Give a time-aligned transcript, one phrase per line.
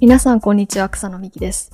[0.00, 1.70] 皆さんこんにちは草野美希です。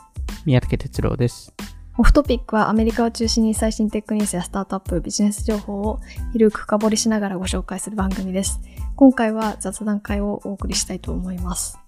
[0.46, 1.54] 宮武哲郎です。
[1.96, 6.00] オフトピックはアメリカを中心に最新テックニュースやスタートアップビジネス情報を
[6.32, 8.58] 広く深掘りしながらご紹介する番組です。
[8.96, 11.78] 今回は雑談会をお送りしたいと思います。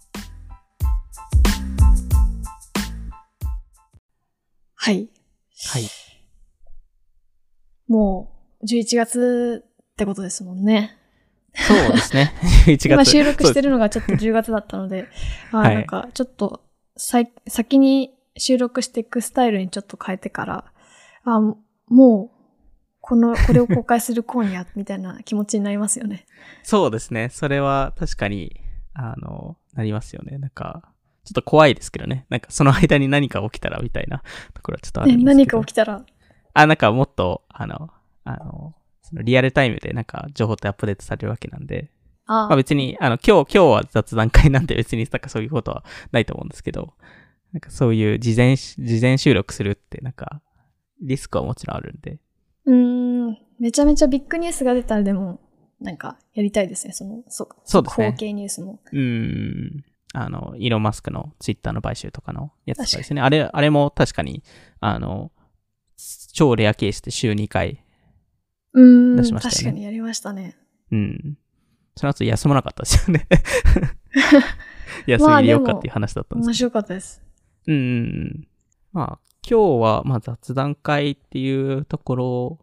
[4.76, 5.08] はい。
[5.72, 5.88] はい。
[7.88, 8.30] も
[8.60, 10.97] う11月ってことですもんね
[11.54, 12.32] そうですね。
[12.66, 12.88] 11月。
[12.88, 13.70] 今収録してる。
[13.70, 15.08] るのがちょっと 10月だったので、
[15.52, 16.62] あーはいなんかちょっと
[16.96, 20.64] さい先に収録していくスタイルにちょっと変えてから、
[21.24, 21.54] あー
[21.88, 22.38] もう、
[23.00, 26.26] この、これを公開する今夜みたいな気持ちになりますよね。
[26.62, 27.30] そうですね。
[27.30, 28.60] それは確かに、
[28.92, 30.36] あの、なりますよね。
[30.38, 30.92] なんか、
[31.24, 32.26] ちょっと怖いですけどね。
[32.28, 34.22] なんかその間に何か起きたらみたいな
[34.54, 35.36] ところはちょっとあるんねですけど。
[35.38, 36.04] 何か起きたら、
[36.54, 37.90] あ、なんかもっと、あの、
[38.24, 38.74] あの、
[39.08, 41.90] そのリアルタイムでなんか情報ってアップデートされるわけなんで、
[42.26, 46.92] あーまあ別に、あの、今日、今日は雑談会なんで別になんかそういうことはないと思うんですけど、
[47.52, 50.42] なんかそういう事前し、事前収録するってなんか、
[51.00, 52.18] リスクはもちろんあるんで、
[52.66, 55.40] うーん、めちゃめちゃビッグニュースが出たらでも、
[55.80, 58.80] なんかやりたいですね、その、そそうですね速報系ニュースも。
[58.92, 59.84] うーん。
[60.14, 63.20] あの、イーロン・マスクのツイッターの買収とかのやつとかですね。
[63.20, 64.42] あれ、あれも確かに、
[64.80, 65.30] あの、
[66.32, 67.84] 超レアケースで週2回。
[68.74, 70.56] うーん、出しましたよね確かにやりましたね。
[70.90, 71.38] うん。
[71.96, 73.26] その後休まなかったですよね。
[75.06, 77.22] 休みでよっかっていう話だったんです面白かったです。
[77.66, 78.48] うん。
[78.92, 82.58] まあ、今日は、まあ、雑談会っていうところ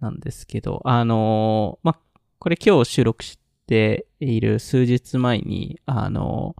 [0.00, 6.54] なんですけど、あのまあ、これ今日収録している数日前に、あの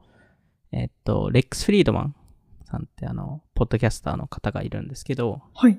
[0.73, 2.17] えっと、レックス・フリードマン
[2.65, 5.79] さんってあの、ポッドキャスターの方がいるんですけど、はい。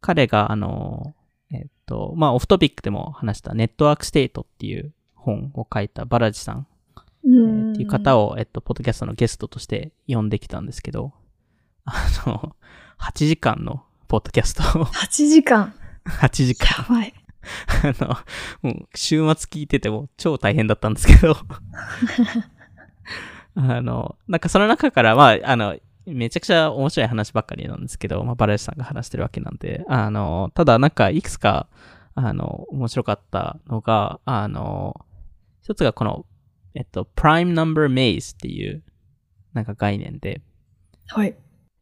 [0.00, 1.14] 彼があの、えっ
[1.90, 6.66] と、まあ、 Off Topic でも話した Network State っていう本を書いたバラジさん
[7.24, 11.12] うえーっていう方を、えっと、ポッドキャストのゲストとして呼んできたんですけど、
[11.84, 12.54] あの、
[12.98, 15.74] 8時間のポッドキャストを、8時間。
[16.06, 17.12] 8時間、やばい。
[18.00, 18.16] あの、
[18.62, 21.36] もう週末聞いてても超大変だったんですけど、
[23.56, 25.76] あの、なんかその中から、まあ、あの、
[26.14, 31.68] めちゃくちゃ面白い話ばっかりなんですけど、まあ、バラエシさんが話してるわけなんで、あの、ただなんかいくつか、
[32.14, 35.04] あの、面白かったのが、あの、
[35.62, 36.26] 一つがこの、
[36.74, 38.82] えっと、prime number maze っていう、
[39.52, 40.42] なんか概念で、
[41.06, 41.34] はい。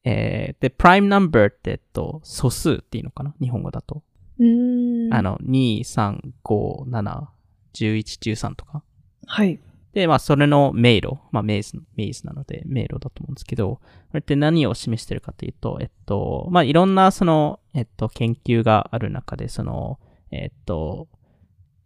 [0.05, 3.35] えー、で、prime number って、えっと、素数っていうのかな？
[3.41, 4.03] 日本語だと。
[4.39, 5.15] うーん。
[5.15, 7.27] あ、の、2、3、5、7、
[7.75, 8.83] 11、13とか。
[9.27, 9.59] はい。
[9.99, 11.17] で、まあ、それの迷路。
[11.33, 13.81] まあ、メイズ、メイズなので、迷路だと思うんですけど、こ
[14.15, 19.99] れって何を示してるかというと、えっと、まあ、いろんな、その、えっと、研究がある中で、その、
[20.31, 21.09] えっと、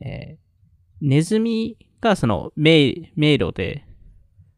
[0.00, 0.42] えー
[1.04, 3.84] ネズミが、その、迷、路で、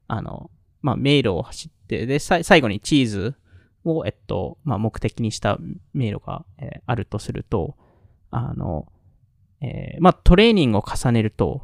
[0.09, 0.51] あの、
[0.83, 3.35] まあ、迷路を走って、で、最後にチーズ
[3.83, 5.59] を、えっと、まあ、目的にした
[5.95, 7.79] 迷路が、えーあるとすると、
[8.31, 8.93] あの、
[9.63, 11.63] えーまあ、トレーニングを重ねると、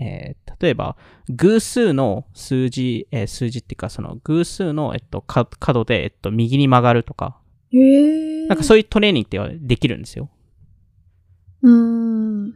[0.00, 0.96] えー例えば、
[1.30, 7.38] 偶数の数字、えー数字っていうか、その偶数の、えっと、か角で、えっと、右に曲がるとか、
[7.72, 7.78] へ
[8.44, 8.46] え。
[8.46, 10.28] なんかそういうトレーニングってできるんですよ。
[11.62, 12.50] うーん。
[12.50, 12.54] なん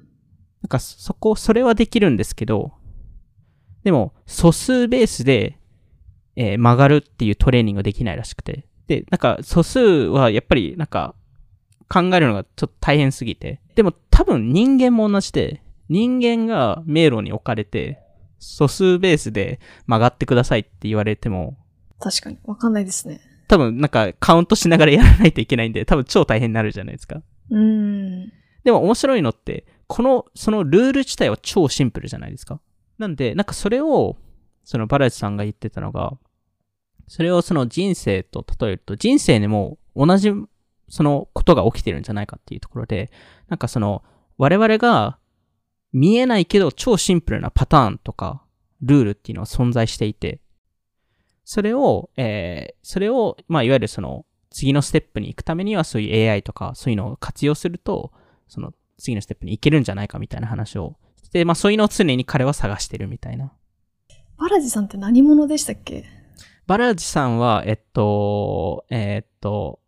[0.69, 2.73] かそこ、それはできるんですけど、
[3.85, 5.59] でも、素数ベースで、
[6.37, 8.67] えー曲がるっていうトレーニングができないらしくて。
[8.87, 11.15] で、なんか素数はやっぱりなんか
[11.89, 13.61] 考えるのがちょっと大変すぎて。
[13.77, 18.01] でも多分人間も同じで、人間が迷路に置かれて、
[18.39, 21.57] 素数ベースで曲がってくださいって言われても、
[21.99, 22.39] 確かに。
[22.45, 23.21] わかんないですね。
[23.49, 27.23] 多分なんかカウントしながらやらないといけないんで、多分超大変になるじゃないですか。
[27.51, 28.33] うーん。
[28.65, 32.61] でも面白いのって、この、そのルール自体は超シンプルじゃないですか。
[32.99, 34.17] なんで、なんかそれを、
[34.65, 36.17] そのバラエティさんが言ってたのが、
[37.07, 40.33] それをその人生と例えると、人生にも同じ、
[40.89, 43.11] そのことが起きてるんじゃないかっていうところで、
[43.49, 44.03] なんかその、
[44.39, 45.19] 我々が
[45.95, 48.43] 見えないけど超シンプルなパターンとか、
[48.83, 50.41] ルールっていうのは存在していて、
[51.45, 58.13] それを、えー、それを、まあ、いわゆるその、次のステップに行くためにはそういう AI とか、そういうのを活用すると、
[58.49, 60.97] その次のステップに行けるんじゃないかみたいな話を。
[61.23, 63.53] して、まあそういうのを常に彼は探してるみたいな。
[64.37, 66.05] バラジさんって何者でしたっけ？
[66.67, 69.81] バラージさんは、えっと、えっと、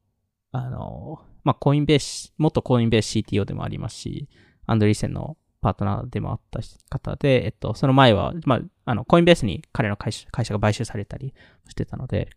[0.52, 4.28] あの、まあコインベース、元コインベース CTO でもありますし、
[4.66, 11.34] アンドリーセンのパートナーでもあった方で、えっと、その前は、まあ、あの、コインベースに彼の会社会社が買収されたり
[11.68, 12.30] してたので、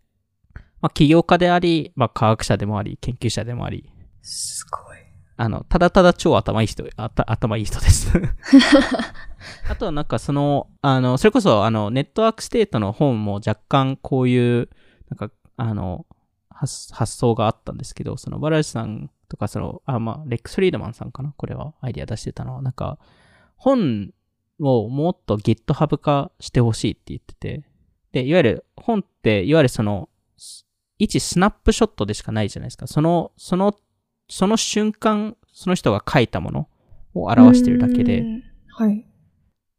[0.80, 3.88] まあ起業家であり、まあ科学者でもあり、研究者でもあり、
[4.22, 4.96] すごい。
[5.36, 8.12] あの、ただただ超頭いい人、頭いい人です。
[9.70, 14.68] あとはなんかその、あの、それこそあの、 Network State の本も若干こういう、
[15.08, 16.04] なんか、あの、
[16.50, 22.98] 発発想があったんですけど、そのバラジさんとか、その、あ、まあ、レックス・フリードマンさんかなこれはアイディア出してたのは、なんか、
[23.60, 24.10] 本
[24.58, 27.62] をもっと GitHub 化してほしいって言ってて、
[28.12, 30.08] で、いわゆる本って、いわゆるその、
[30.98, 32.86] 一スナップショットでしかないじゃないですか。
[32.86, 33.76] その、その、
[34.30, 36.68] その瞬間、その人が書いたもの
[37.14, 38.42] を表してるだけでう、ん。
[38.68, 39.06] はい。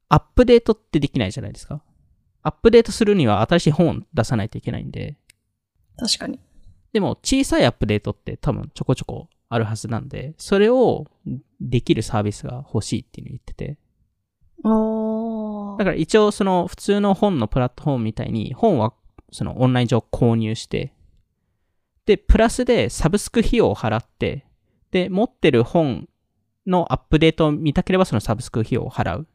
[0.09, 1.81] アップデートってできないじゃないですか。
[2.43, 5.17] アップデートするには新しい本を出さないといけないんで、
[5.97, 6.39] 確かに。
[6.93, 11.07] でも小さいアップデートって多分ちょこちょこあるはずなんで、それを
[11.59, 13.77] できるサービスが欲しいっていうのを言ってて。
[14.63, 18.93] おだから一応その普通の本のプラットフォームみたいに本は
[19.31, 20.93] そのオンライン上購入して、
[22.05, 24.45] で、プラスでサブスク費用を払って、
[24.91, 26.07] で、持ってる本
[26.65, 29.27] のアップデートを見たければそのサブスク費用を払う。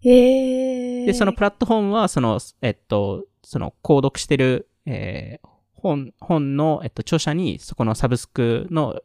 [0.00, 1.06] へえ。
[1.06, 5.53] で、そのプラットフォームは、その、えっと、その、購読してる、えー
[5.84, 9.02] 本、本の、えっと、著者に、そこのサブスクの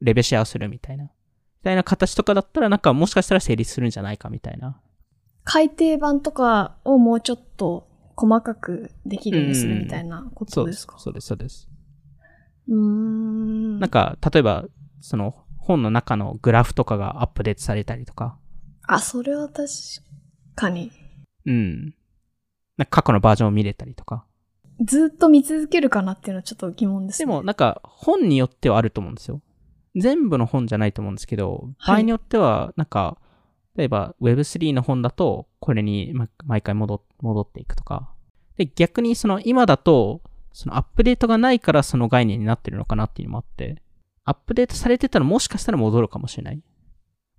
[0.00, 1.04] レベシェアをするみたいな。
[1.04, 1.10] み
[1.64, 4.80] たいな形とかだったら、なんか、もしかしたら成立するんじゃないかみたいな。
[5.42, 10.98] 改訂版とかをもうちょっと細かくできるようにするみたいなことですすか。
[11.00, 11.68] そうです、そうです。
[12.68, 13.80] うーん。
[13.80, 14.66] なんか、例えば、
[15.00, 18.38] その、本の中のグラフとかがアップデートされたりとか、
[18.86, 19.68] あ、それは確
[20.54, 20.92] かに。
[21.46, 21.94] うん。
[22.76, 24.24] なんか過去のバージョンを見れたりとか。
[24.80, 27.26] ずっと見続けるかなっていうのはちょっと疑問ですね。
[27.26, 29.42] でも、なんか、本によってはあると思うんですよ。
[29.96, 33.18] 全部の本じゃないと思うんですけど、はい場合によっては、なんか、
[33.76, 38.10] 例えば Web3 の本だと、これにま毎回戻戻っていくとか。
[38.56, 40.22] で、逆にその今だと、
[40.52, 43.82] そのアップデートがないからその概念になってるのかなっていうのもあって、
[44.24, 46.56] アップデートされてたらもしかしたら戻るかもしれない。
[46.56, 46.62] ま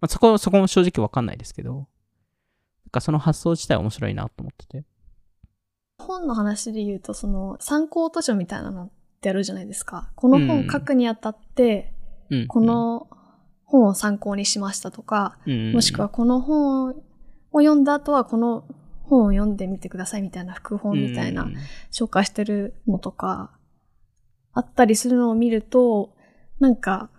[0.05, 1.87] あ、そこ、そこも正直わかんないですけど、なん
[2.91, 4.85] かその発想自体面白いなと思ってて。
[6.01, 10.11] 本の話で言うと、その参考図書みたいなのってあるじゃないですか。
[10.15, 11.93] この本書くにあたって、
[12.29, 12.47] うん。
[12.47, 13.07] この
[13.65, 16.93] 本を参考にしましたとか、うん、もしくはこの本を
[17.59, 18.65] 読んだ後はこの
[19.03, 21.55] 本を読んでみてくださいみたいな副本みたいなうん
[21.91, 23.51] 紹介してるのとか、
[24.53, 26.13] あったりするのを見ると、
[26.59, 27.09] なんか、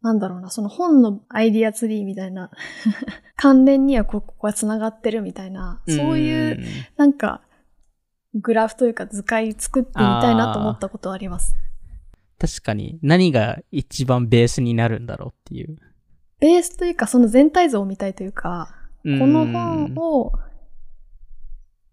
[0.00, 2.50] なんだろうな、その本のアイディアツリーみたいな、
[3.36, 6.64] 関連にはここが繋がってるみたいな、そういう、ん
[6.96, 7.42] なんか、
[8.40, 11.56] グラフというか図解作ってみたいなと思ったことはあります。
[12.38, 15.76] 確かに何が一番ベースになるんだろうっていう。
[16.40, 20.32] ベースというか、その全体像を見たいというか、この本を、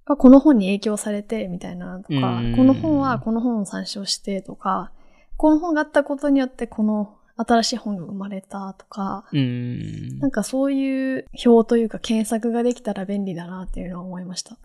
[0.06, 4.92] あこの本に影響されてみたいなとかうん、この本はこの本を参照してとか、
[5.36, 14.58] この本があったことによってこの新しい本が生まれたとか、なんかそういう表というか検索ができたら便利だなっていうのは思いました。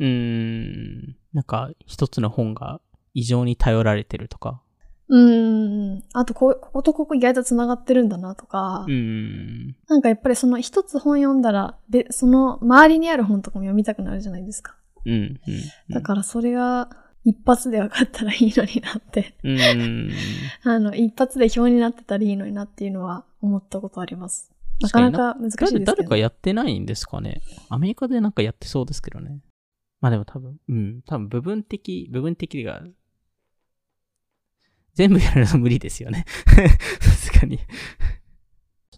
[0.00, 1.16] うーん。
[1.32, 2.80] なんか、一つの本が
[3.14, 4.62] 異常に頼られてるとか。
[5.08, 6.04] うーん。
[6.14, 9.76] あとこ、こことここ意外と繋がってるんだなとか、うーん。
[9.88, 14.76] なんかやっぱりその一つ本読んだら、で、その周りにある本とかも読みたくなるじゃないですか。
[15.04, 15.12] うん。
[15.12, 15.40] うん。
[15.90, 16.88] だからそれが
[17.24, 20.10] 一発で分かったらいいのになって、うーん。
[20.64, 24.50] あの、一発で表になってたらいいのになっていうのは思ったことあります。
[24.80, 29.40] なかなか難しいですけど、誰誰かやってないんですかねアメリカでなんかやってそうですけどね。
[30.00, 31.02] まあでも多分、うん。
[31.02, 32.82] 多分部分的、部分的が、
[34.94, 36.24] 全部やるの無理ですよね。
[37.00, 37.58] さすがに。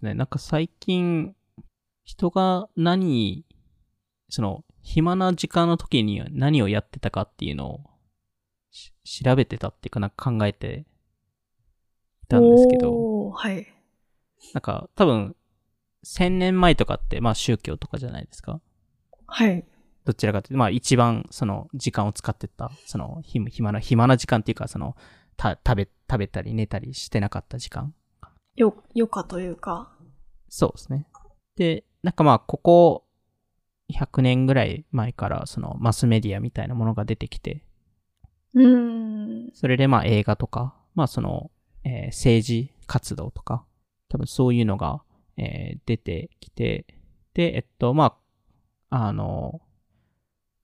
[0.03, 1.35] ね、なんか最近、
[2.05, 3.45] 人が何、
[4.29, 7.81] その、暇な時間の時に何をやってたかっていうのを
[8.73, 8.93] し
[9.23, 10.87] 調べてたっていうかなんか考えて
[12.25, 13.73] いたんですけど、おーはい。
[14.55, 15.37] なんか多分、
[16.03, 18.61] 千年前とかって、まあ宗教とかじゃないですか。
[19.27, 19.65] はい。
[20.05, 24.97] どちらかというと、まあ一番その時間を使ってた、その暇暇な、暇な時間っていうか、その、
[25.37, 27.95] た、食べ、食べたり寝たりしてなかった時間。
[28.57, 29.93] よ、余暇というか。
[30.49, 31.07] そうですね。
[31.57, 33.05] で、なんかまあここ
[33.93, 37.63] 100年ぐらい前からそのマスメディアみたいなものが出てきて、
[38.55, 39.51] うーん。
[39.55, 41.51] それでまあ映画とか、まあその、
[41.85, 43.65] えー政治活動とか、
[44.09, 45.03] 多分そういうのが、
[45.37, 46.87] えー出てきて、
[47.35, 48.17] で、えっと、ま
[48.91, 49.63] あ、あの、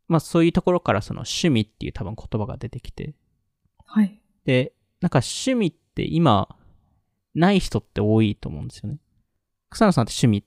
[0.09, 3.15] まあそういうところからその趣味っていう多分言葉が出てきて、
[3.85, 4.21] はい。
[4.45, 6.49] で、なんか趣味って今、
[7.35, 8.99] ない人って多いと思うんですよね。
[9.71, 10.45] 草野さんって趣味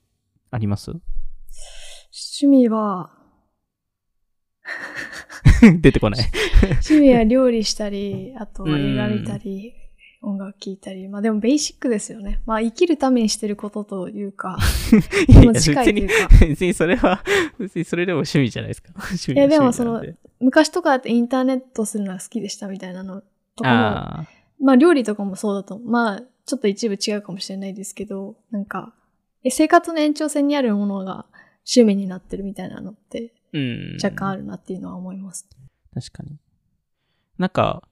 [0.50, 0.90] あります？
[0.90, 3.10] 趣味は、
[5.80, 6.24] 出てこない。
[6.62, 9.74] 趣味は料理したり、あとは映画見たり、
[10.22, 11.08] 音楽聴いたり。
[11.08, 12.40] まあでもベーシックですよね。
[12.46, 14.58] まあ生きるためにしてることというか、
[15.28, 17.22] いやでも近いというか別にそれは、
[17.58, 18.92] 別にそれでも趣味じゃないですか。
[18.96, 23.22] 趣味いやでも趣味なんで昔とかだってインターネットするのが好きでしたみたいなの
[23.56, 24.26] とか
[24.60, 28.94] も、まあ料理とかもそうだと、まあちょっと一部違うかもしれないですけど、なんか、
[29.44, 31.26] え生活の延長線にあるものが
[31.66, 33.98] 趣味になってるみたいなのってうん。
[34.02, 35.48] 若干あるなっていうのは思います。
[35.94, 36.36] 確かに。
[37.38, 37.82] なんか、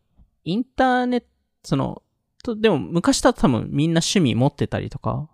[0.45, 1.27] インターネット、
[1.65, 2.03] その、
[2.43, 5.29] とでも昔だと多分みんな趣味持ってたりとか、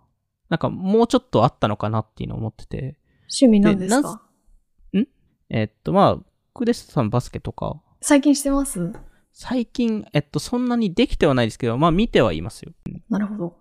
[0.49, 4.21] なんかもうちょっとあったのかなっていうのを思ってて、趣味なんですでか
[5.49, 8.93] えっと、まあ、クレストさんバスケとか、最近してます？
[9.31, 12.73] 最近、えっと、そんなにできてはないですけど、まあ見てはいますよ。
[13.09, 13.57] なるほど。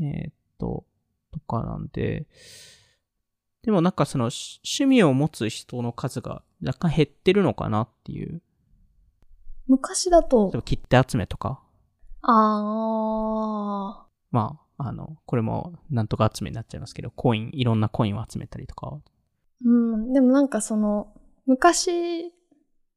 [0.00, 0.84] えーっと、
[1.32, 2.26] とかなんで、
[3.62, 8.42] でもなんかそのし趣味を持つ人の数が若干減ってるのかなっていう。
[9.66, 11.60] 昔だと例え、ば切手集めとか。
[12.26, 18.98] あまあ、あの、これもなんとか集めになっちゃいますけど、コイン、いろんなコインを集めたりとか。
[19.64, 21.12] ー、うん、でもなんかその、
[21.46, 22.32] 昔、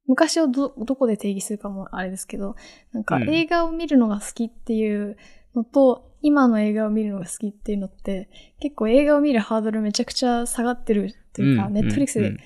[0.07, 2.55] 昔をど、どこで定義するかもあれですけど、
[2.93, 3.29] なんかうん。
[3.29, 5.17] 映画を見るのが好きっていう
[5.55, 8.29] のと、今の映画を見るのが好きっていうのって、
[8.59, 12.39] 結構映画を見るハードルめちゃくちゃ下がってるというか、んネットフリックスでうん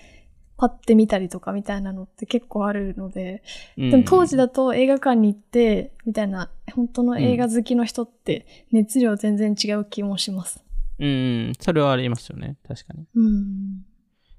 [0.62, 3.42] パッて見たりとかみたいなのって結構あるので、
[3.80, 10.64] うんでも当時だと映画館に行って、みたいな、本当の映画好きの人って熱量全然違う気もします。
[11.00, 11.10] うん、う
[11.50, 12.58] んそれはありますよね。
[12.68, 13.08] 確かに。
[13.16, 13.86] うん。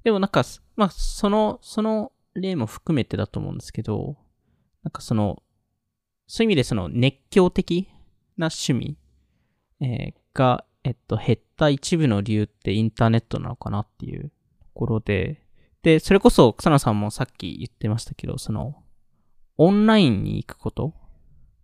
[0.05, 0.45] でもなんか、
[0.77, 4.17] まあ、その、その例も含めてだと思うんですけど、
[4.85, 5.43] なんかその、
[6.29, 7.89] そういう意味でその熱狂的
[8.37, 8.97] な趣味、
[9.81, 14.31] えーが、えっと、減った一部の理由ってインターネットなのかなっていうと
[14.73, 15.42] ころで、
[15.83, 18.77] で、それこそ草野さんもさっき言ってましたけど、その、
[19.59, 20.95] オンラインに行くこと？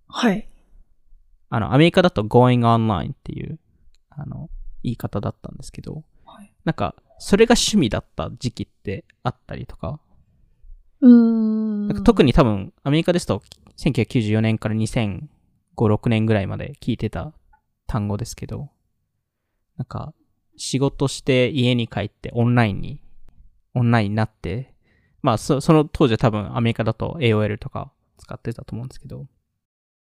[0.09, 0.49] はい。
[1.51, 3.59] あの、アメリカだと going online っていう、
[4.11, 4.51] あの、
[4.83, 10.01] 言い方だったんですけど、はいなんか、それが趣味だった時期ってあったりとか、
[11.01, 11.89] うーん。
[11.89, 13.43] なんか特に多分、アメリカですと、
[13.79, 15.29] 1994年から2005、
[15.77, 17.33] 6年ぐらいまで聞いてた
[17.87, 18.71] 単語ですけど、
[19.77, 20.13] なんか、
[20.57, 23.01] 仕事して家に帰ってオンラインに、
[23.75, 24.75] オンラインになって、
[25.23, 29.27] まあ、そその当時は多分アメリカだと AOL とか使ってたと思うんですけど、こ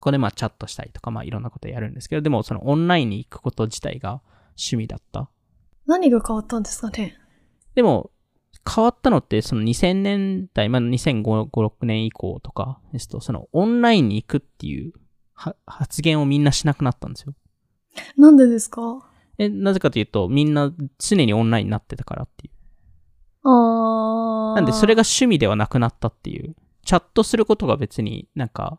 [0.00, 5.28] こでまあチャットしたりとか、まあいろんなことやるんですけど、でもそのオンラインに行くこと自体が趣味だった。
[5.86, 7.16] 何が変わったんですかね
[7.74, 8.10] でも、
[8.74, 14.92] 変わったのって、その2000年代、まあ、2005、6年以降とかですと、そのオンラインに行くっていう
[15.32, 17.34] は発言をみんなしなくなったんですよ。
[18.16, 19.08] なんでですか？
[19.38, 22.52] え、なぜかというと、みんな常にオンラインになってたからっていう。
[23.44, 26.54] なんで、それが趣味ではなくなったっていう。
[26.84, 28.78] チャットすることが別になんか、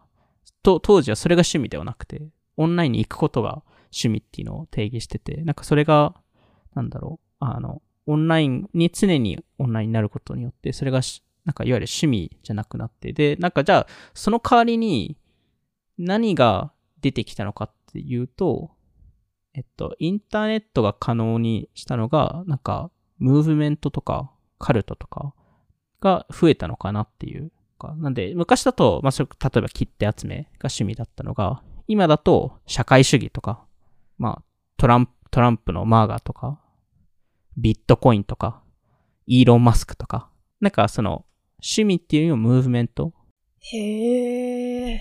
[0.64, 2.22] と、当時はそれが趣味ではなくて、
[2.58, 6.16] オンラインに行くことが趣味っていうのを定義してて、なんかそれが、
[6.76, 11.02] なんだろう、あの、オンラインに常にオンラインになることによって、それが、
[11.46, 15.18] なんかいわゆる趣味じゃなくなって、で、なんかじゃあ、その代わりに
[15.98, 18.72] 何が出てきたのかっていうと、
[19.54, 25.34] えっと、インターネットが可能にしたのが、なんか、ムーブメントとか、カルトとか
[26.02, 27.96] が増えたのかなっていうか。
[27.98, 29.26] なんで、昔だと、まあ、例
[29.58, 33.66] えば切手集めが趣味だったのが、今だと社会主義とか、
[34.18, 34.44] まあ、
[34.78, 36.60] トランプ、トランプのマーガーとか、
[37.58, 38.62] ビットコインとか、
[39.26, 41.26] イーロン・マスクとか、なんかその、
[41.62, 43.14] 趣味っていうよりもムーブメント
[43.60, 45.00] へー。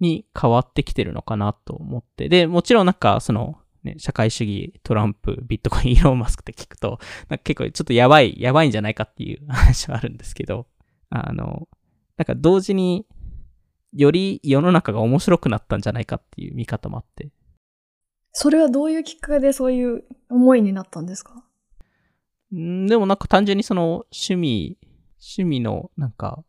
[0.00, 2.28] に変わってきてるのかなと思って。
[2.28, 6.98] で、もちろんなんか、その、ね、社会主義、トランプ、ビットコイン、 イーロン・マスクって聞くと、
[7.44, 10.66] 結構ちょっとやばい、やばいんじゃないかっていう 話はあるんですけど、
[11.08, 11.68] あの、
[12.16, 13.06] なんか同時に、
[13.92, 17.30] より世の中が面白くなったんじゃないかっていう見方もあって。
[18.32, 21.44] それはどういうきっかけでそういう思いになったんですか？
[22.54, 24.78] んでもなんか単純にその趣味、
[25.18, 26.44] 趣味のなんか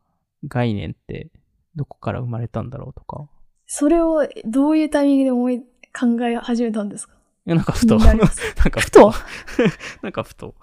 [0.47, 1.31] 概念って
[1.75, 3.27] どこから生まれたんだろうとか。
[3.65, 5.61] それをどういうタイミングで思い、
[5.97, 7.15] 考え始めたんですか？
[7.47, 9.13] いやなんかふと、なんかふと？
[10.03, 10.55] なんかふと、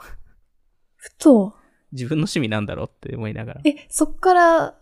[0.97, 1.55] ふと？
[1.93, 3.61] 自分の趣味なんだろうって思いながら。
[3.65, 4.75] え、そっから、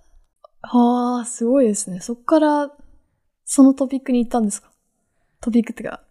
[0.63, 2.01] はあ、すごいですね。
[2.01, 2.71] そっから、
[3.45, 4.71] そのトピックに行ったんですか？
[5.41, 6.03] トピックってか。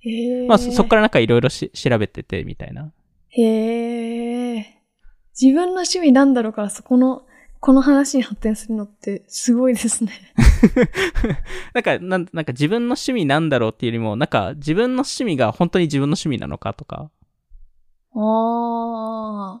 [0.00, 0.46] へえ。
[0.46, 2.92] まあそそっからなんかいろいろし調べててみたいな。
[3.30, 4.66] へえ。
[5.40, 7.26] 自分の趣味なんだろうからそこの、
[7.60, 10.12] この話に発展するのってすごいですね。
[11.74, 17.10] なんか、なんなんか自分の趣味なんだろうっていうよりも、なんか自分の趣味が本当に自分の趣味なのかとか。
[18.14, 19.60] あ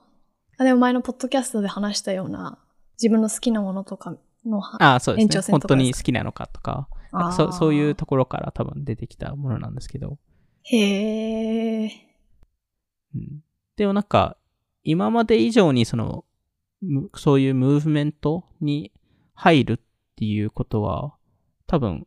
[0.58, 2.58] あ、でも前のポッドキャストで話したような、
[3.00, 5.22] 自分の好きなものとかのはああ、そうですね。
[5.24, 5.98] 延長線本当とかですか？
[5.98, 10.18] に好きなのかとか、かそうそういうところから多分出てきたものなんですけど、
[10.62, 11.90] へえ。
[13.14, 13.42] うん、
[13.76, 14.36] でもなんか、
[14.84, 16.24] 今まで以上にその、む
[17.14, 18.92] そういうムーブメントに
[19.34, 19.78] 入るっ
[20.16, 21.14] ていうことは、
[21.66, 22.06] 多分、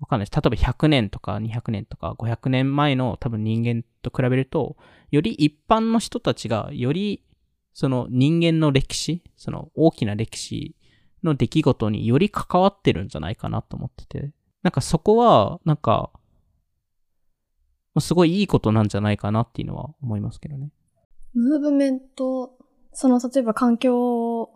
[0.00, 0.40] わかんないです。
[0.40, 4.76] 例えば100年とか200年とか500年前の多分人間と比べると、
[5.10, 7.22] より一般の人たちが、より
[7.72, 10.74] その人間の歴史、その大きな歴史
[11.22, 14.32] の出来事により関わってるんじゃないかなと思ってて。
[14.62, 16.10] なんかそこは、なんか、
[17.98, 20.70] すごいいいことなんじゃないかなっていうのは思いますけどね。
[21.32, 22.52] ムーブメント、
[22.92, 24.50] その、例えば環境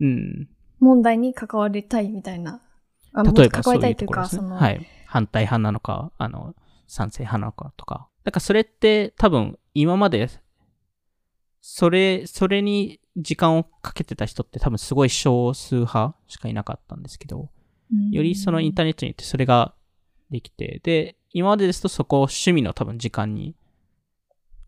[0.00, 0.48] うん。
[0.80, 2.60] 問題に関わりたいみたいな。
[3.12, 4.86] あ例えば関わりたいうというか、そねはい。
[5.06, 6.54] 反対派なのか、あの、
[6.88, 8.08] 賛成派なのかとか。
[8.24, 10.28] だからそれって多分今まで、
[11.60, 17.50] それ、それに時間をかけてた人って多分すごい少数派しかいなかったんですけど、
[17.92, 19.74] うんよりそのインターネットによってそれが
[20.30, 23.54] できて、で、今までですとそこを趣味の多分時間に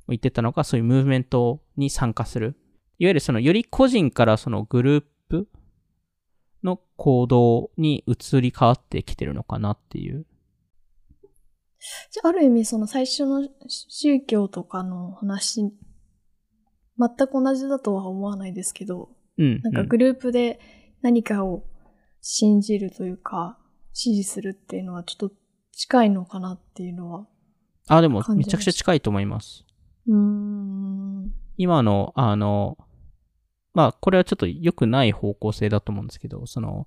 [0.06, 2.56] 置いてたのが、そういうムーブメントに参加する。
[2.98, 5.48] いわゆるそのより個人からそのグループ
[6.62, 10.26] の行動に移り変わってきてるのかなっていう。
[12.10, 15.60] じゃあ、ある意味、その最初の宗教とかの話、
[16.98, 19.44] 全く同じだとは思わないですけど、うん。
[19.44, 20.60] うんなんかグループで
[21.02, 21.64] 何かを
[22.20, 23.58] 信じるというか、
[23.92, 25.34] 支持するっていうのはちょっと
[25.72, 27.26] 近いのかなっていうのは。
[27.88, 29.64] あ、でもめちゃくちゃ近いと思います。
[30.06, 31.32] うん。
[31.56, 32.78] 今の、あの、
[33.72, 36.86] まあ、これはちょっと良くない方向性だと思うんですけど、その、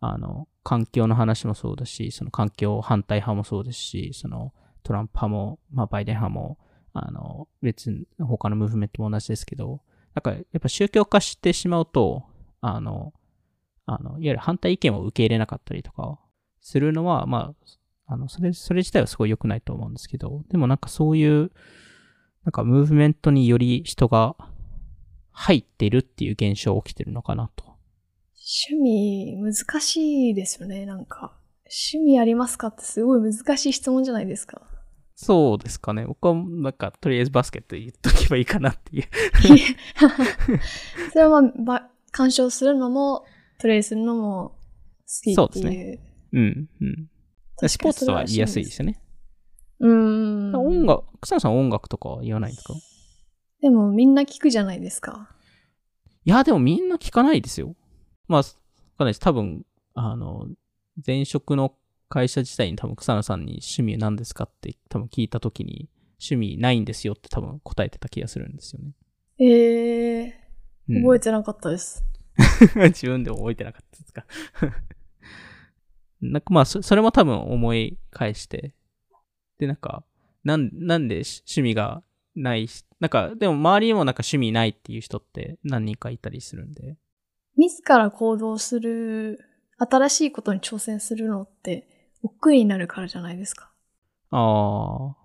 [0.00, 6.58] あの、環境の話もそうだし、その環境反対派もそうですし、その、トランプ派も、まあ、バイデン派も、
[6.92, 9.80] あの、別に他のムーブメントも同じですけど、
[10.14, 12.24] なんか、やっぱ宗教化してしまうと、
[12.60, 13.12] あの、
[13.86, 16.18] あの、いわゆる反対意見を受け入れなかったりとか、
[16.60, 17.54] するのは、ま
[18.08, 21.50] あ、あの、それ、それ自体はすごい良くないと思うんですけど、でもなんかそういう、
[22.46, 24.36] なんかムーブメントにより人が
[25.32, 27.64] 入ってるっていう現象起きてるのかなと。
[28.68, 31.36] 趣味、難しいですよね、なんか。
[31.64, 34.62] 趣味ありますかってすごい難しい質問じゃないですか。
[35.16, 36.06] そうですかね。
[36.06, 39.04] 僕はなんかとりあえずバスケット言っとけばいいかなっていう。
[41.10, 43.24] それはまあば、鑑賞するのも、
[43.58, 44.56] プレイするのも好
[45.24, 45.64] きそうっていう。
[45.64, 45.98] ですね
[46.32, 47.10] うん、うん。
[47.68, 49.00] スポーツとは言いやすいですよね。
[49.80, 50.54] うーん。
[50.54, 52.74] 音楽、草野さん音楽とかは言わないんですか？
[53.60, 55.30] でもみんな聞くじゃないですか。
[56.24, 57.74] いや、でもみんな聞かないですよ。
[58.28, 58.44] まあ、わ
[58.98, 59.20] かんないです。
[59.20, 60.46] 多分、あの、
[61.06, 61.74] 前職の
[62.08, 68.92] 会社自体に多分草野さんに趣味何ですかって多分聞いたときに、趣味ないんですよって多分答えてた気がするんですよね。
[69.38, 70.40] ええ
[70.88, 72.04] うんー、覚えてなかったです。
[72.76, 74.26] 自分でも覚えてなかったですか？
[76.20, 78.72] なんかまあそ、それも多分思い返して。
[79.58, 80.04] で、なんか、
[80.44, 82.02] なん、なんでし趣味が
[82.34, 86.96] ないし、なんか、でも周りにもなんか趣味ないっていう人って何人かいたりするんで。
[87.56, 89.40] 自ら行動する、
[89.78, 91.88] 新しいことに挑戦するのって、
[92.22, 93.72] 億劫になるからじゃないですか。
[94.30, 95.16] ああ。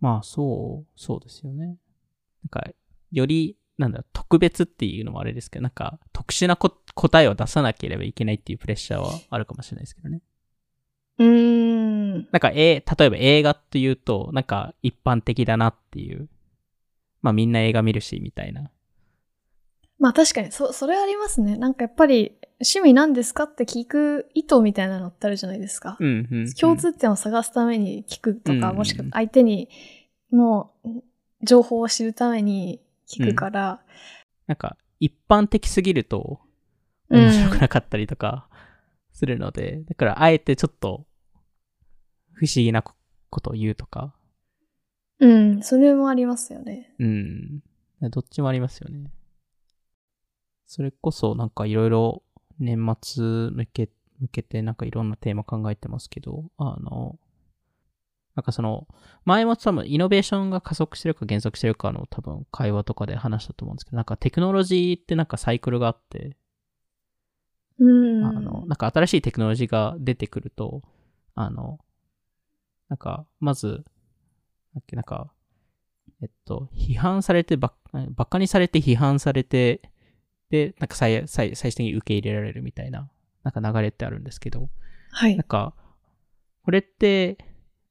[0.00, 1.66] まあ、そう、そうですよね。
[1.66, 1.76] なん
[2.50, 2.64] か、
[3.12, 10.22] より、なんだ、特別っていうのもあれですけど、なんか、特殊なこ答えを出さなければいけないっていうプレッシャーはあるかもしれないですけどね。
[11.18, 11.69] うーん。
[12.32, 16.28] なんか、え例えば映画っていうと、なんか一般的だなっていう。
[17.22, 18.70] まあみんな映画見るし、みたいな。
[19.98, 21.56] まあ確かに、そ、それありますね。
[21.56, 25.96] なんかやっぱり、趣味何ですかって聞く意図みたいなのってあるじゃないですか。
[26.00, 26.52] うん、うん、うん。
[26.54, 29.68] 共通点を探すために聞くとか、うんもしくは相手に
[30.32, 30.70] の
[31.42, 33.80] 情報を知るために聞くから、
[34.46, 36.50] なんか、一般的すぎると、うん
[37.10, 38.48] 面白くなかったりとか、
[39.12, 41.06] するので、だから、あえてちょっと、
[42.40, 42.94] 不思議なこ
[43.28, 44.14] ことを言うとか、
[45.18, 46.94] うん、それもありますよね。
[46.98, 47.60] うん。
[48.10, 49.10] どっちもありますよね。
[50.66, 52.22] それこそ、なんかいろいろ
[52.58, 57.18] 年末向け、向けてなんかいろんなテーマ考えてますけど、あの、
[58.34, 58.88] なんかその、
[59.26, 66.38] 前も多分イノベーションが加速してるか減速してるかの多分会話とかで話したと思うんですけど、なんかテクノロジーってなんかサイクルがあって、
[67.78, 68.24] うん。
[68.24, 70.82] あの、なんか新しいテクノロジーが出てくると、
[71.34, 71.78] あの、
[72.90, 73.84] なんか、まず、なんだ
[74.80, 75.32] っけ、なんか、
[76.20, 77.72] えっと、批判されてばっ、
[78.14, 79.80] バカにされて批判されて、
[80.50, 83.08] で、なんか最、最、最終的に受け入れられるみたいな、
[83.42, 84.68] なんか流れってあるんですけど、
[85.12, 85.42] はいなん。
[85.44, 85.74] か、
[86.64, 87.38] これって、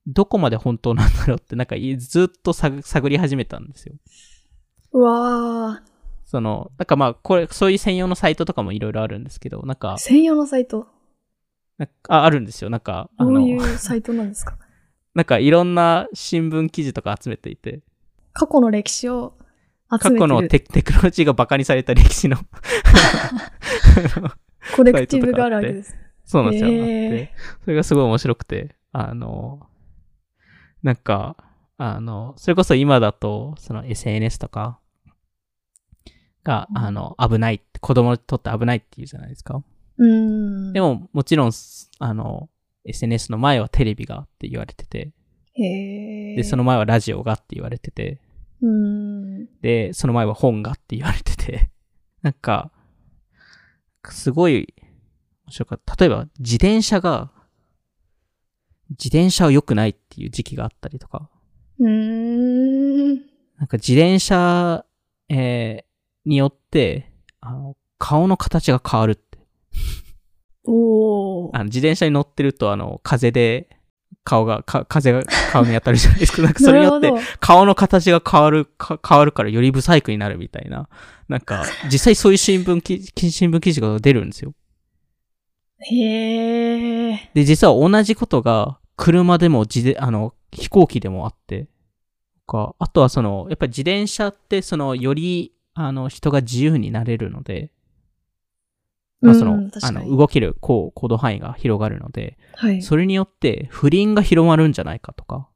[0.06, 3.96] どこまで本当なんだろうって、なんかいずっと探探り始めたんですよ。
[4.92, 5.90] うわー。
[6.26, 10.88] その、なんかまあ、これ、そういう専用のサイトとかもいろいろあるんですけど、なんか、専用のサイト？
[12.10, 12.70] あ、あるんですよ。
[12.70, 14.58] なんか、あの、どういうサイトなんですか？
[15.16, 17.82] なんかいろんな新聞記事とか集めていて、
[18.34, 19.34] 過去の歴史を
[19.92, 22.38] 集めてる過去のテテクノロジーがバカにされた歴史の
[24.76, 25.96] コレクティブがあるわけです。
[26.26, 26.70] そうなんですよ。
[26.70, 27.28] へー
[27.64, 29.68] それがすごい面白くて、あの、
[30.84, 31.36] なんか、
[31.78, 34.80] あの、それこそ今だと、その SNS とか
[36.44, 39.64] が、うんあの、危ないって、子供にとって危ないって言うじゃないですか。
[39.98, 40.74] うーん。
[40.74, 41.52] でも、もちろん、
[42.00, 42.50] あの、
[42.90, 45.12] SNS の前はテレビがって言われてて、
[46.36, 48.20] で、その前はラジオがって言われてて。
[49.62, 51.70] で、その前は本がって言われてて、
[52.22, 52.72] なんか、
[54.10, 54.74] すごい
[55.46, 55.96] 面白かった。
[55.96, 57.32] 例えば、自転車が、
[58.92, 61.30] 自転車は良くないっていう時期があったりとか、
[61.80, 63.16] うーん。
[63.58, 64.86] なんか自転車、
[65.30, 65.90] えー
[66.26, 69.20] によって、あの、顔の形が変わる。
[70.72, 71.56] おー。
[71.56, 73.70] あの、自転車に乗ってると、あの、風で、
[74.24, 76.42] 顔が、か風が顔に当たるじゃないですか。
[76.44, 80.88] なんかそれによって顔の形が変わる、か変わるからよりブサイクになるみたいな。
[81.28, 84.54] なんか、実際そういう新聞記事、 新聞記事が出るんですよ。
[85.80, 87.18] どへー。
[87.34, 91.68] で、実は同じことが、車でも自で、あの、飛行機でもあって、
[92.46, 97.72] か、あとはその、やっぱり自転車って、その、より、あの、人が自由になれるので、
[99.22, 102.82] まあその、うん確あの、動ける、こう、行動範囲が広がるので、はい。
[102.82, 105.48] それによって、不倫が広まるんじゃないかとか、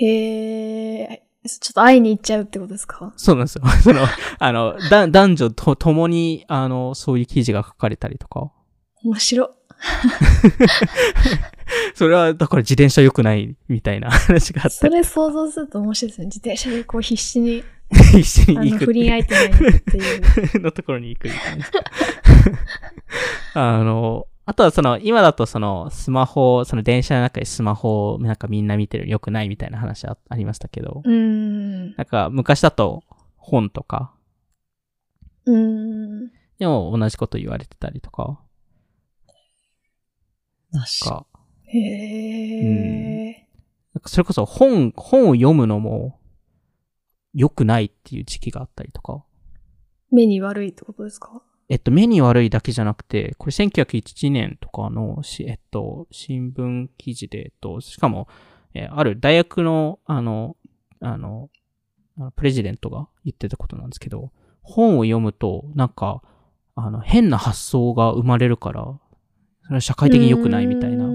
[0.00, 1.08] へー。
[1.48, 3.12] ちょっと会いに行っちゃうってことですか？
[3.16, 3.62] そうなんですよ。
[3.82, 4.00] その、
[4.38, 8.50] あの、だ男女と共に、あの、そういう記事が書かれたりとか、
[9.04, 9.54] 面白。
[11.94, 16.26] それは、だから自転車良くない、みたいな話があったり、それ想像すると面白いですね。
[16.26, 17.62] 自転車でこう必死に、
[18.18, 20.60] 一緒あの、に行く不倫相手になるっていう。
[20.60, 21.64] のところに行くみたいな。
[23.54, 31.94] あの、あとはその、今だとその、スマホ、その電車の中でスマホをなんかみんな見てるの良くないみたいな話あありましたけど、うーん。
[31.96, 33.04] なんか昔だと
[33.36, 34.14] 本とか、
[35.44, 36.30] うーん。
[36.58, 38.40] でも同じこと言われてたりとか、
[40.70, 41.26] なんか、
[41.66, 43.46] へえ。
[43.94, 46.18] なんかそれこそ本、本を読むのも
[47.34, 49.24] 良くないっていう時期があったりとか、
[50.10, 51.42] 目に悪いってことですか？
[51.68, 58.26] えっと、目に悪いだけじゃなくて、これ1901年とかの、えっと、新聞記事で、えっと、しかも、
[58.74, 60.56] えある大学の、あの、
[61.00, 61.50] あの、
[62.36, 66.22] プレジデントが言ってたことなんですけど、本を読むと、なんか、
[66.74, 68.98] あの、変な発想が生まれるから、
[69.64, 71.06] それは社会的に良くないみたいな。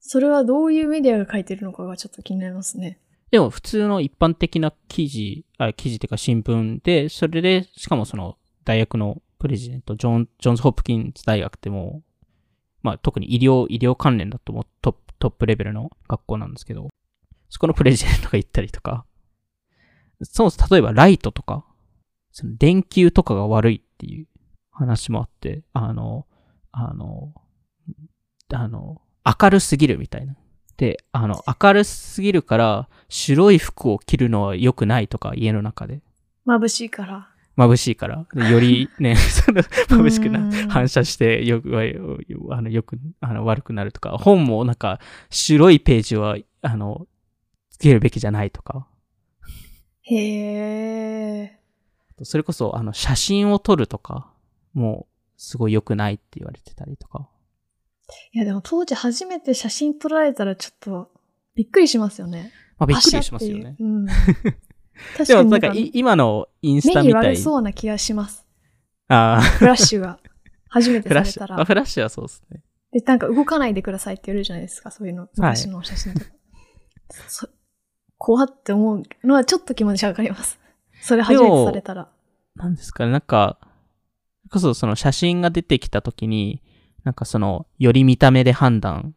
[0.00, 2.98] それはどういうメディアが書いてるのかがちょっと気になりますね。
[3.34, 12.10] でも普通の一般的な記事、あ記事っていうか新聞で、それで、しかもその大学のプレジデント、ジョン、ジョンズ・ホプキンズ大学ってもう、
[12.84, 16.90] まあ特に医療、医療関連だともうトップ、トップレベルの学校なんですけど、
[17.48, 19.04] そこのプレジデントが言ったりとか、
[20.22, 21.64] そう、例えばライトとか、
[22.30, 24.28] その電球とかが悪いっていう
[24.70, 26.28] 話もあって、あの、
[26.70, 27.34] あの、
[28.52, 30.36] あの、明るすぎるみたいな。
[30.76, 36.00] で、あの、明るすぎるから、白い服を着るのは良くないとか、家の中で。
[36.46, 37.28] 眩しいから。
[37.56, 38.26] 眩しいから。
[38.34, 41.68] でよりね、 その眩しくなう、ん反射して、よく、
[42.50, 44.98] あの、よく、あの、悪くなるとか、本もなんか、
[45.30, 47.06] 白いページは、あの、
[47.70, 48.86] つけるべきじゃないとか。
[50.02, 50.16] へ
[51.42, 51.60] え。
[52.22, 54.32] それこそ、あの、写真を撮るとか、
[54.72, 57.28] もう、すごい良くないって言われてたりとか。
[58.32, 61.10] いやでも当時初めて写真撮られたらちょっと
[61.54, 62.52] びっくりしますよね。
[62.78, 63.84] まあ、びっくりしますよねう。
[63.84, 64.06] うん。
[65.16, 68.46] 確でも、かになんんか今のインス目にタみたい悪そうな気がします。
[69.08, 70.18] ああ、フラッシュが
[70.68, 71.08] 初めて。
[71.08, 71.64] されたらあ。
[71.64, 72.62] フラッシュはそうですね。
[72.92, 75.28] で、なんか動かないでくださいって言われるじゃないですか、そういうの。
[75.36, 76.26] 昔の写真とか。
[77.28, 77.48] そ
[78.18, 80.58] 怖って思うのはちょっと気持ちわかります。
[81.02, 82.08] それ初めてされたら。
[82.56, 83.58] なんですかね、なんか、
[84.50, 86.62] こそその写真が出てきたときに、
[87.04, 89.14] なんかその、より見た目で判断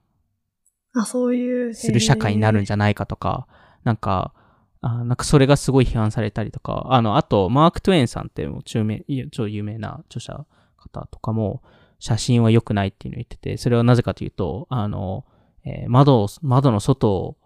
[0.93, 1.73] あ、そういう。
[1.73, 3.47] する社会になるんじじゃないかとか、
[3.83, 4.33] なんか、
[4.81, 10.45] あなんかそれがすごい批判されたりとか、あの、あと、マーク・トゥエンさんってもう中名、超有名な著者
[10.75, 11.63] 方とかも、
[11.99, 15.25] 写真は良くないっていうのを言ってて、それはなぜかというと、あの、
[15.65, 17.37] えー窓を、窓の外を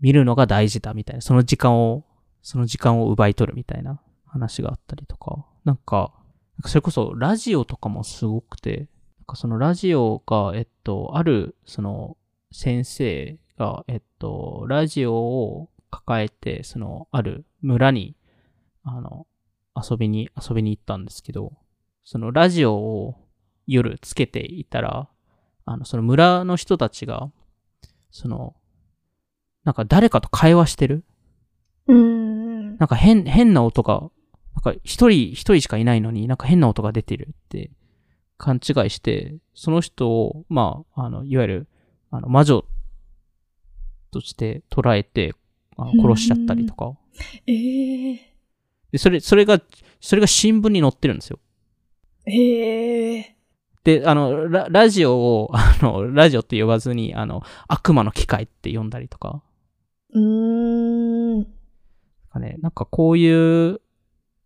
[0.00, 2.04] 見るのが大事だみたいな、その時間を、
[2.42, 6.12] その時間を奪い取るみたいな話があったりとか、なんか、
[6.56, 8.88] なんかそれこそラジオとかもすごくて、
[9.28, 12.16] かそのラジオが、えっと、ある、その、
[12.50, 18.16] 先生が、えっと、ラジオを抱えて、その、ある村に、
[18.82, 19.26] あの、
[19.76, 21.52] 遊びに、遊びに行ったんですけど、
[22.04, 23.16] そのラジオを
[23.66, 25.08] 夜つけていたら、
[25.66, 27.30] あの、その村の人たちが、
[28.10, 28.56] その、
[29.64, 31.04] なんか誰かと会話してる？
[31.86, 32.78] うん。
[32.78, 34.10] なんか変、変な音が、
[34.54, 37.70] なんか一人、一人しかいないのになんか変な音が出てるって
[38.38, 41.68] 勘違いして、その人を、まあ、あの、いわゆる、
[42.10, 42.64] あの、魔女
[44.10, 45.34] として捉えて、
[45.76, 46.92] あの殺しちゃったりとか。
[47.46, 48.34] ええ
[48.92, 49.60] で、それ、それが、
[50.00, 51.38] それが新聞に載ってるんですよ。
[52.26, 53.36] ええ
[53.84, 59.42] で、あの、ララジオを、あの、ラジオって呼ばずに、あの、悪魔の機械って呼んだりとか。
[60.12, 61.38] うーん。
[61.38, 61.46] なん
[62.30, 63.80] かね、なんかこういう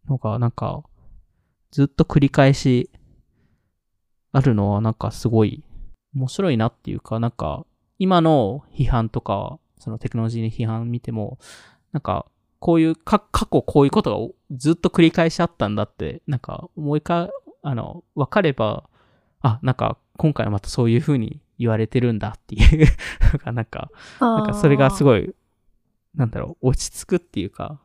[0.09, 0.83] のが、なんか、
[1.71, 2.91] ずっと繰り返し
[4.33, 5.62] あるのは、なんかすごい
[6.14, 7.64] 面白いなっていうか、なんか、
[7.99, 11.38] 今の批判とか、そのテクノロジーの批判見ても、
[11.92, 12.27] なんか、
[12.59, 17.31] こういう、か、過去こういうことがおずっと繰り返しあったんだって、なんか、もう一回、
[17.62, 18.88] あの、わかれば、
[19.40, 22.87] あ、なんか、今回はまたそういう風に言われてるんだっていう、
[23.21, 23.90] なんか、なんか、
[24.21, 25.05] なんかそれがすい。
[25.05, 25.35] ごい、
[26.14, 27.81] なんだろう、落ち着くっていうか、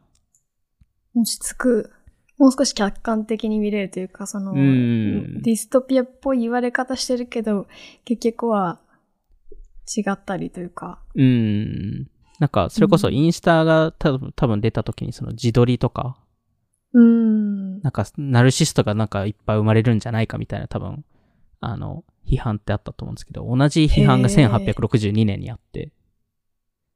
[1.15, 1.91] 落ち着く。
[2.38, 7.67] もう少し客観的に見れるというか、その、うんディストピアっぽい言われ方してるけど、
[8.06, 8.80] 結局は
[9.95, 11.00] 違ったりというか。
[11.15, 12.08] うーん。
[12.39, 16.17] なんか、それこそインスタが多分多分出た時にその自撮りとか、
[16.93, 17.82] うーん。
[17.82, 21.04] なんか、ナルシストがなんかいっぱい生まれるんじゃないかみたいな多分、
[21.60, 25.91] あの、批判ってあったと思うんですけど、同じ批判がへー1862年にあって、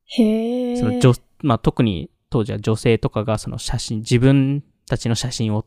[0.05, 0.75] へえ。
[0.75, 5.65] その女、まあ、特に当時は女性とかがその写真、自分たちの写真を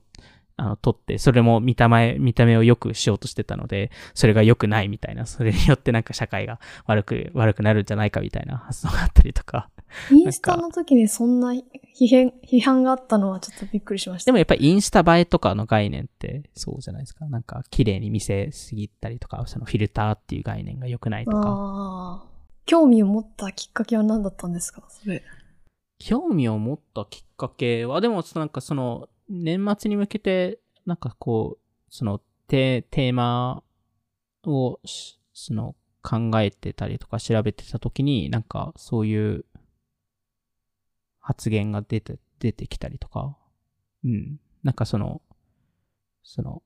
[0.56, 9.68] あの撮って、それも見た目、見た目を良くしようとしてたので、それが良くないみたいな、それによってなんか社会が悪く、 悪くなるんじゃないかみたいな発想があったりとか、
[10.12, 11.62] インスタの時にそんな批
[12.08, 14.28] 判批判があったのはちょっとびっくりしました。
[14.28, 17.26] でもやっぱりインスタ映えとかの概念ってそうじゃないですか。
[17.26, 22.24] なんか綺麗に見せすぎたりとか、そのフィルターっていう概念が良くないとか。
[22.66, 25.22] 興味を持ったきっかけは何だったんですかそれ。
[26.06, 33.62] 興味を持ったきっかけは、でもなんかその年末に向けて、なんかこう、そのテテーマ
[34.44, 34.78] を
[35.32, 39.46] その考えてたりとか調べてた時に、なんかそういう
[41.20, 43.38] 発言が出て、出てきたりとか、
[44.04, 44.38] うん。
[44.62, 45.22] なんかその、
[46.22, 46.62] その、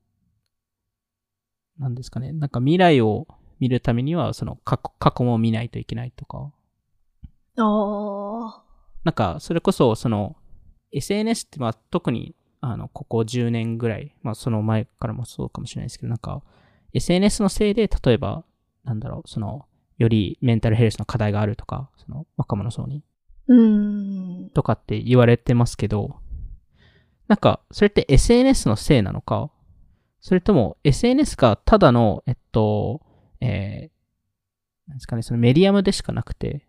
[1.79, 2.33] なんですかね。
[2.33, 3.29] なんか未来を
[3.61, 6.53] 見るためには、その過去、過去も見ないといけないとか、
[7.57, 8.68] ああ。
[9.09, 10.37] なんか、それこそ、その、
[10.93, 16.43] SNS って、まあ、特に、あの、ここ10年ぐらい、まあ、その前からもそうかもしれないですけど、なんか、
[16.93, 18.45] SNS のせいで、例えば、
[18.85, 19.65] なんだろう、その、
[19.97, 23.03] よりメンタルヘルスの課題があるとか、その、若者層に、
[23.47, 24.51] うーん。
[24.51, 26.17] とかって言われてますけど、
[27.29, 29.51] なんか、それって SNS のせいなのか、
[30.21, 33.01] それとも SNS がただの、えっと、
[33.41, 36.69] えー、なんですかね、そのメディアムでしかなくて、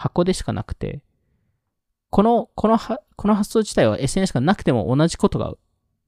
[0.00, 1.02] 箱でしかなくて、
[2.10, 5.54] この、このは、この発想自体は SNS がなくても同じことが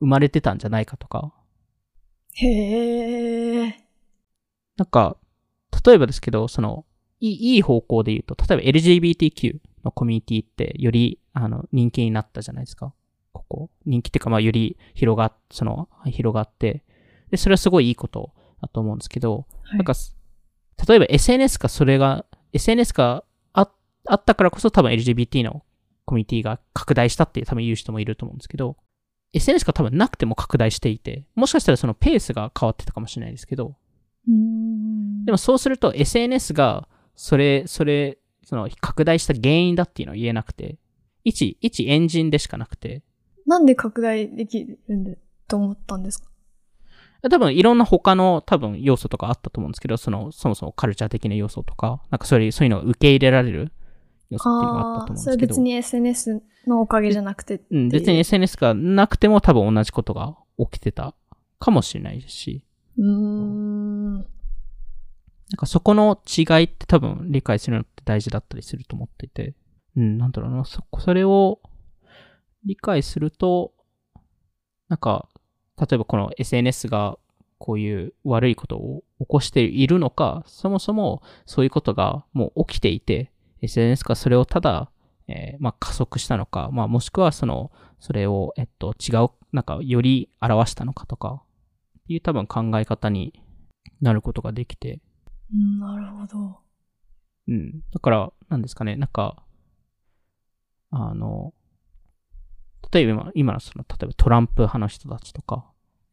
[0.01, 1.33] 生まれてたんじゃないかとか、
[2.35, 3.85] へえ。
[4.77, 5.17] なんか、
[5.85, 6.85] 例えばですけど、その、
[7.21, 12.93] いい方向で言うと、例えば LGBTQ のコミュニティってより、あの、人気になったじゃないですか。
[13.33, 13.71] ここ。
[13.87, 16.83] 人気っていうか、まあ、より広がっ、その、広がって、
[17.31, 20.17] で、それはすごいいいことだと思うんですけど、はいなんかす、
[20.89, 23.71] 例えば SNS がそれが、SNS があ
[24.07, 25.63] あったからこそ多分 LGBT の
[26.05, 28.77] コミュニティが拡大したって多分言う人もいると思うんですけど、
[29.33, 33.77] SNS が多分なくても拡大していて、もしかしたらそのペースが変わってたかもしれないですけど。
[35.25, 40.79] でもそうすると SNS がそれ、それ、その拡大した原因だっていうのは言えなくて、
[41.25, 43.03] 一、一エンジンでしかなくて、
[43.47, 46.31] なんで拡大できるんで、と思ったんですか？
[47.31, 53.73] 多分いろんな他の多分要素とかあったと思うんですけど、その、そもそもカルチャー的な要素とか、なんかそういう、そういうのが受け入れられる
[54.33, 55.55] 要素っていうのがあったと思うんああ、ですけど。
[55.55, 61.15] それ別に SNS のおかげじゃなくてううん、別に SNS がなくても多分同じことが起きてた
[61.59, 62.65] かもしれないし、
[62.99, 64.15] うーん。
[65.53, 69.55] なんかそこの違いって多分理解するのって大事だったりすると思っていて、
[69.97, 71.61] うん、なんだろうな、そ、それを
[72.65, 73.73] 理解すると、
[74.89, 75.29] なんか、
[75.79, 77.19] 例えばこの SNS が
[77.59, 83.31] こういう悪いことを起こしているのか、そもそもそういうことがもう起きていて、
[83.63, 84.91] SNS がそれをただ、
[85.29, 87.71] えーまあ加速したのか、まあもしくはその、
[88.01, 91.43] それを、えっと、違う、なんかより表したのかとか、
[92.01, 93.33] っていう多分考え方に
[94.01, 95.01] なることができて、
[95.53, 96.59] うんなるほど。
[97.49, 97.81] うん。
[97.93, 99.43] だから、なんですかね、なんか、
[100.91, 101.55] あの、
[102.93, 105.71] 例えば今今のその、例えばトランプ派の人たちとか、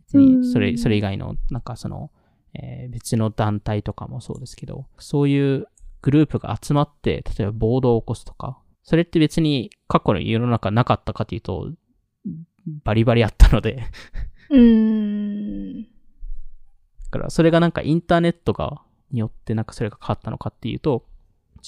[0.08, 2.12] それ、それ以外の、なんかその、
[2.54, 5.68] えー別の団体とかもそうですけど、そういう
[6.02, 11.72] グループが集まって、例えば暴動を起こすとか、それって別に過去の世の中なかったかというと、
[12.84, 13.84] バリバリあったので、
[14.50, 15.84] うーん。
[15.84, 15.90] だ
[17.12, 18.82] からそれがなんかインターネットが、
[19.12, 21.06] によってなんかそれが変わったのかっていうと、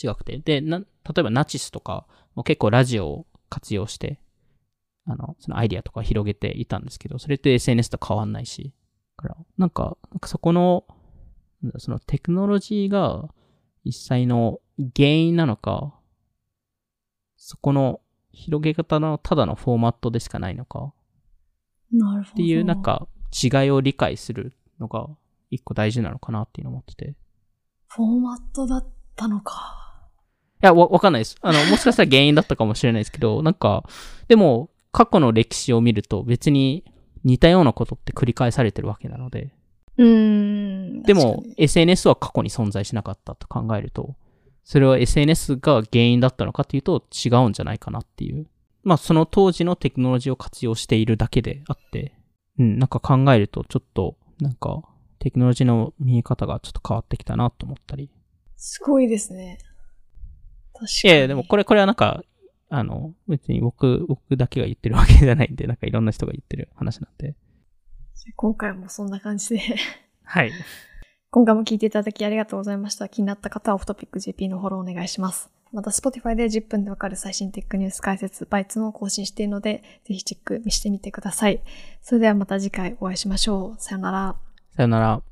[0.01, 0.37] 違くて。
[0.37, 0.85] で、な、例
[1.19, 4.19] えばナチスとかも結構ラジオを活用して、
[5.05, 8.73] あの、そのアイディアとか広げていたんですけど、それって SNS と変わんないし。
[9.17, 10.85] だから、なんか、なんかそこの、
[11.77, 13.29] そのテクノロジーが
[13.83, 14.59] 実際の
[14.95, 15.93] 原因なのか、
[17.37, 20.93] そこの広げ方のただのフォーマットでしかないのか。
[22.21, 25.09] っていうなん、か違いを理解するのが
[25.49, 27.09] 一個大事なのかなっていうのを思ってて。
[27.09, 27.15] い
[27.87, 29.81] フォーマットだったのか。
[30.61, 31.35] や、わ、わかんないです。
[31.41, 33.83] あの、 もしかしたら原因だったかもしれないですけど、なんか、
[34.27, 36.83] でも、過去の歴史を見ると別に
[37.23, 39.53] 似たようなことって繰り返されてるわけなので、
[39.97, 41.03] うーん。
[41.03, 44.15] でも SNS は過去に存在しなかったと考えると、
[44.63, 48.47] それは SNS が原因だったのかっていうと違うんじゃないかなっていう。
[48.83, 52.15] まあその当時のテクノロジーを活用しているだけであって、
[52.59, 54.83] うん、なんか考えるとちょっと、なんか
[55.19, 58.09] テクノロジーの見え方がちょっと変わってきたなと思ったり。
[58.57, 59.59] すごいですね。
[60.73, 61.09] 確かいに。
[61.11, 62.23] やいやでもこれ、これはなんか、
[62.69, 67.35] あの、別に僕、僕だけが言ってるわけじゃないんで、なんかいろんな人が言ってる話なんで。
[68.35, 69.61] 今回もそんな感じで。
[70.23, 70.51] はい。
[71.29, 73.07] 今回も聞いていただきありがとうございました。
[73.09, 75.49] 気になった方はオフトピック JP のフォローお願いします。
[75.71, 81.61] また Spotify で10分でわかる最新テックニュース解説、バイツも更新しているので、ぜひチェックしてみてください。
[82.01, 83.81] それではまた次回お会いしましょう。
[83.81, 84.35] さよなら。
[84.75, 85.30] さよなら。